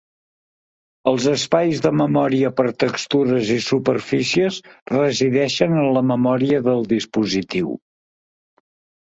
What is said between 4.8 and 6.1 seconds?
resideixen en la